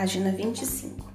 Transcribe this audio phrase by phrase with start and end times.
[0.00, 1.12] Página 25.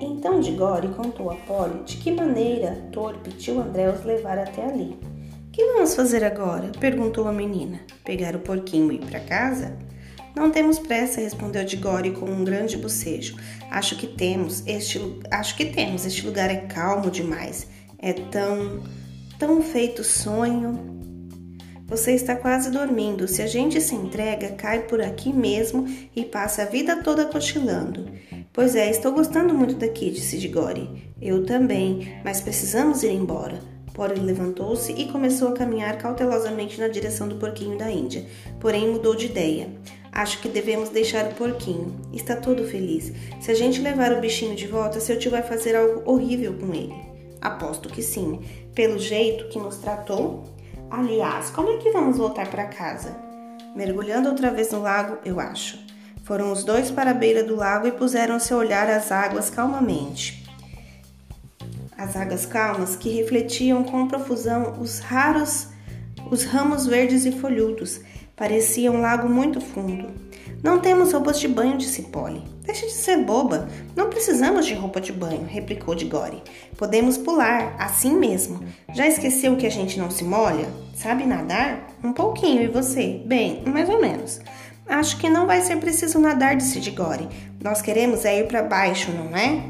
[0.00, 4.98] Então Digore contou a Polly de que maneira torpe tio André os levara até ali.
[5.52, 6.72] Que vamos fazer agora?
[6.80, 7.82] perguntou a menina.
[8.02, 9.76] Pegar o porquinho e ir para casa?
[10.34, 13.36] Não temos pressa, respondeu Digore com um grande bocejo.
[13.70, 14.66] Acho que temos.
[14.66, 14.98] Este,
[15.30, 16.06] acho que temos.
[16.06, 17.68] Este lugar é calmo demais.
[17.98, 18.82] É tão,
[19.38, 21.01] tão feito sonho.
[21.92, 23.28] Você está quase dormindo.
[23.28, 28.10] Se a gente se entrega, cai por aqui mesmo e passa a vida toda cochilando.
[28.50, 31.12] Pois é, estou gostando muito daqui, disse Digore.
[31.20, 33.60] Eu também, mas precisamos ir embora.
[33.92, 38.24] Polly levantou-se e começou a caminhar cautelosamente na direção do porquinho da Índia,
[38.58, 39.68] porém mudou de ideia.
[40.10, 41.94] Acho que devemos deixar o porquinho.
[42.10, 43.12] Está todo feliz.
[43.38, 46.72] Se a gente levar o bichinho de volta, seu tio vai fazer algo horrível com
[46.72, 46.94] ele.
[47.38, 48.40] Aposto que sim.
[48.74, 50.44] Pelo jeito que nos tratou,
[50.92, 53.16] Aliás, como é que vamos voltar para casa?
[53.74, 55.78] Mergulhando outra vez no lago, eu acho.
[56.22, 60.46] Foram os dois para a beira do lago e puseram-se a olhar as águas calmamente.
[61.96, 65.68] As águas calmas que refletiam com profusão os raros
[66.30, 68.00] os ramos verdes e folhudos.
[68.36, 70.10] Parecia um lago muito fundo.
[70.62, 72.51] Não temos roupas de banho, disse Polly.
[72.62, 73.68] Deixe de ser boba.
[73.96, 76.42] Não precisamos de roupa de banho, replicou Digore.
[76.76, 78.60] Podemos pular, assim mesmo.
[78.94, 80.68] Já esqueceu que a gente não se molha?
[80.94, 81.88] Sabe nadar?
[82.02, 83.20] Um pouquinho, e você?
[83.26, 84.40] Bem, mais ou menos.
[84.86, 87.28] Acho que não vai ser preciso nadar, disse Digore.
[87.62, 89.62] Nós queremos é ir para baixo, não é?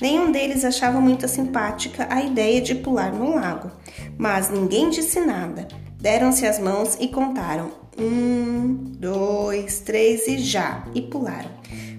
[0.00, 3.70] Nenhum deles achava muito simpática a ideia de pular no lago,
[4.18, 5.68] mas ninguém disse nada.
[6.00, 10.84] Deram-se as mãos e contaram um, dois, três e já!
[10.94, 11.50] E pularam.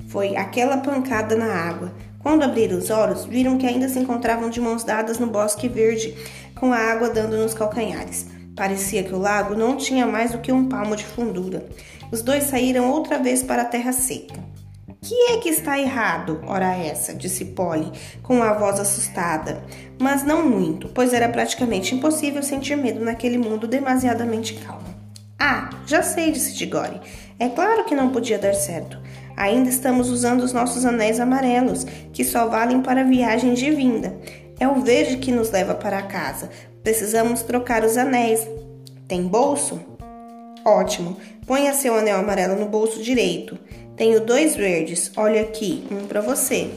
[0.08, 1.94] Foi aquela pancada na água.
[2.20, 6.16] Quando abriram os olhos, viram que ainda se encontravam de mãos dadas no bosque verde,
[6.56, 8.28] com a água dando nos calcanhares.
[8.56, 11.68] Parecia que o lago não tinha mais do que um palmo de fundura.
[12.12, 14.44] Os dois saíram outra vez para a terra seca.
[15.02, 17.14] Que é que está errado, ora essa?
[17.14, 17.92] disse Polly,
[18.24, 19.64] com a voz assustada,
[20.00, 24.95] mas não muito, pois era praticamente impossível sentir medo naquele mundo demasiadamente calmo.
[25.38, 27.02] Ah, já sei, disse Digore.
[27.38, 29.00] É claro que não podia dar certo.
[29.36, 34.18] Ainda estamos usando os nossos anéis amarelos, que só valem para viagem de vinda.
[34.60, 36.50] É o verde que nos leva para casa.
[36.82, 38.48] Precisamos trocar os anéis.
[39.08, 39.80] Tem bolso?
[40.64, 41.18] Ótimo.
[41.46, 43.60] Ponha seu anel amarelo no bolso direito.
[43.98, 45.12] Tenho dois verdes.
[45.18, 46.72] Olha aqui, um para você.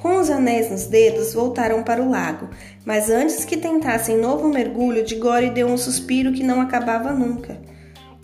[0.00, 2.48] Com os anéis nos dedos, voltaram para o lago,
[2.90, 7.56] mas antes que tentassem novo mergulho, Digore deu um suspiro que não acabava nunca.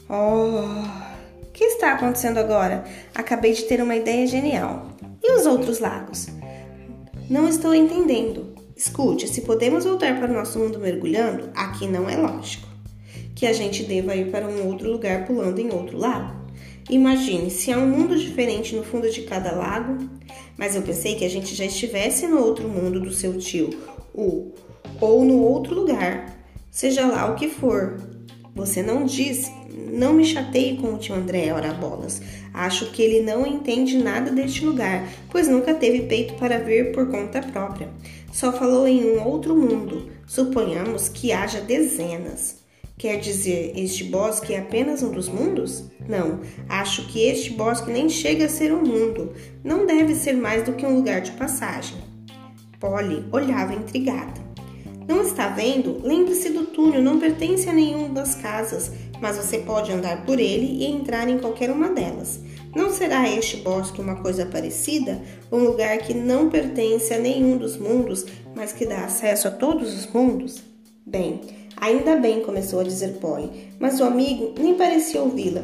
[0.09, 2.83] Oh, o que está acontecendo agora?
[3.15, 4.89] Acabei de ter uma ideia genial.
[5.23, 6.27] E os outros lagos?
[7.31, 8.57] Não estou entendendo.
[8.77, 12.67] Escute, se podemos voltar para o nosso mundo mergulhando, aqui não é lógico
[13.37, 16.45] que a gente deva ir para um outro lugar pulando em outro lago.
[16.89, 20.09] Imagine se há um mundo diferente no fundo de cada lago.
[20.57, 23.71] Mas eu pensei que a gente já estivesse no outro mundo do seu tio,
[24.15, 24.53] o,
[25.01, 26.35] ou no outro lugar,
[26.71, 27.99] seja lá o que for.
[28.55, 29.53] Você não disse,
[29.93, 32.23] não me chateie com o tio André, ora bolas.
[32.55, 37.11] Acho que ele não entende nada deste lugar, pois nunca teve peito para ver por
[37.11, 37.91] conta própria.
[38.33, 40.11] Só falou em um outro mundo.
[40.27, 42.66] Suponhamos que haja dezenas.
[42.99, 45.85] Quer dizer, este bosque é apenas um dos mundos?
[46.09, 49.35] Não, acho que este bosque nem chega a ser um mundo.
[49.63, 51.99] Não deve ser mais do que um lugar de passagem.
[52.81, 54.41] Polly olhava intrigada.
[55.07, 56.01] Não está vendo?
[56.03, 58.91] Lembre-se do túnel, não pertence a nenhuma das casas,
[59.21, 62.41] mas você pode andar por ele e entrar em qualquer uma delas.
[62.75, 65.21] Não será este bosque uma coisa parecida?
[65.53, 68.25] Um lugar que não pertence a nenhum dos mundos,
[68.55, 70.63] mas que dá acesso a todos os mundos?
[71.07, 71.41] Bem,
[71.81, 75.63] Ainda bem, começou a dizer Polly, mas o amigo nem parecia ouvi-la.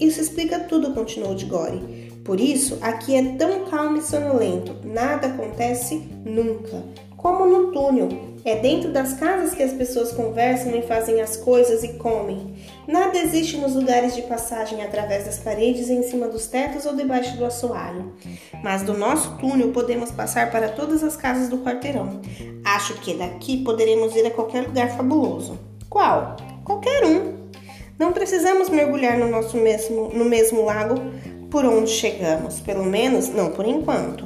[0.00, 2.08] Isso explica tudo, continuou Digore.
[2.24, 6.84] Por isso, aqui é tão calmo e sonolento, nada acontece nunca.
[7.18, 8.08] Como no túnel,
[8.44, 12.54] é dentro das casas que as pessoas conversam e fazem as coisas e comem.
[12.86, 17.36] Nada existe nos lugares de passagem através das paredes, em cima dos tetos ou debaixo
[17.36, 18.12] do assoalho.
[18.62, 22.20] Mas do nosso túnel podemos passar para todas as casas do quarteirão.
[22.64, 25.58] Acho que daqui poderemos ir a qualquer lugar fabuloso.
[25.90, 26.36] Qual?
[26.64, 27.36] Qualquer um.
[27.98, 30.94] Não precisamos mergulhar no nosso mesmo, no mesmo lago
[31.50, 34.24] por onde chegamos, pelo menos não por enquanto.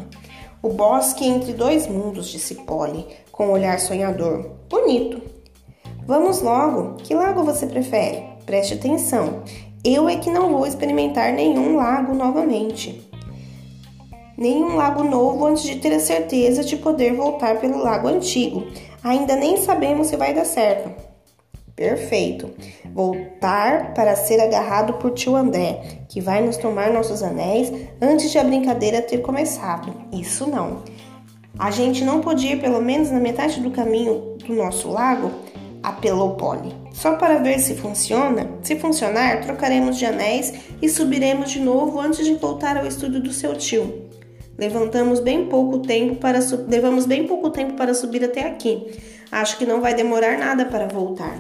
[0.62, 4.49] O bosque entre dois mundos, disse Polly, com um olhar sonhador.
[4.70, 5.20] Bonito.
[6.06, 6.94] Vamos logo.
[7.03, 8.23] Que lago você prefere?
[8.47, 9.43] Preste atenção.
[9.85, 13.11] Eu é que não vou experimentar nenhum lago novamente.
[14.38, 18.65] Nenhum lago novo antes de ter a certeza de poder voltar pelo lago antigo.
[19.03, 20.93] Ainda nem sabemos se vai dar certo.
[21.75, 22.49] Perfeito.
[22.94, 28.39] Voltar para ser agarrado por tio André, que vai nos tomar nossos anéis antes de
[28.39, 29.94] a brincadeira ter começado.
[30.12, 30.83] Isso não.
[31.59, 35.31] A gente não podia ir pelo menos na metade do caminho do nosso lago?
[35.83, 36.75] Apelou Polly.
[36.93, 38.49] Só para ver se funciona?
[38.62, 43.33] Se funcionar, trocaremos de anéis e subiremos de novo antes de voltar ao estúdio do
[43.33, 44.11] seu tio.
[44.56, 48.93] Levantamos bem pouco tempo para levamos bem pouco tempo para subir até aqui.
[49.31, 51.37] Acho que não vai demorar nada para voltar.